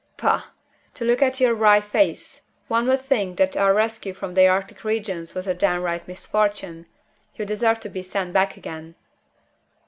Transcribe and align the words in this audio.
"Pooh! 0.17 0.41
To 0.95 1.05
look 1.05 1.21
at 1.21 1.39
your 1.39 1.53
wry 1.53 1.79
face, 1.79 2.41
one 2.67 2.87
would 2.87 3.01
think 3.01 3.37
that 3.37 3.55
our 3.55 3.71
rescue 3.71 4.15
from 4.15 4.33
the 4.33 4.47
Arctic 4.47 4.83
regions 4.83 5.35
was 5.35 5.45
a 5.45 5.53
downright 5.53 6.07
misfortune. 6.07 6.87
You 7.35 7.45
deserve 7.45 7.79
to 7.81 7.89
be 7.89 8.01
sent 8.01 8.33
back 8.33 8.57
again." 8.57 8.95